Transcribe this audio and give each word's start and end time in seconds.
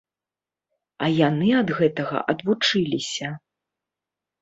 А 1.03 1.09
яны 1.17 1.53
ад 1.61 1.69
гэтага 1.81 2.25
адвучыліся. 2.35 3.27